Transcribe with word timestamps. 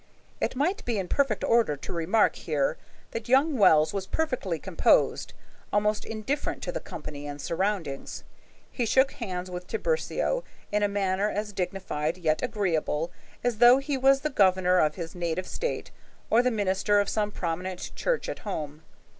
It 0.39 0.55
might 0.55 0.83
be 0.83 0.97
in 0.97 1.07
perfect 1.07 1.43
order 1.43 1.77
to 1.77 1.93
remark 1.93 2.35
here 2.35 2.75
that 3.11 3.29
young 3.29 3.55
Wells 3.59 3.93
was 3.93 4.07
perfectly 4.07 4.57
composed, 4.57 5.35
almost 5.71 6.05
indifferent 6.05 6.63
to 6.63 6.71
the 6.71 6.79
company 6.79 7.27
and 7.27 7.39
surroundings. 7.39 8.23
He 8.71 8.87
shook 8.87 9.11
hands 9.11 9.51
with 9.51 9.67
Tiburcio 9.67 10.43
in 10.71 10.81
a 10.81 10.87
manner 10.87 11.29
as 11.29 11.53
dignified, 11.53 12.17
yet 12.17 12.41
agreeable, 12.41 13.11
as 13.43 13.59
though 13.59 13.77
he 13.77 13.95
was 13.95 14.21
the 14.21 14.31
governor 14.31 14.79
of 14.79 14.95
his 14.95 15.13
native 15.13 15.45
State 15.45 15.91
or 16.31 16.41
the 16.41 16.49
minister 16.49 16.99
of 16.99 17.07
some 17.07 17.31
prominent 17.31 17.91
church 17.95 18.27
at 18.27 18.39
home. 18.39 18.81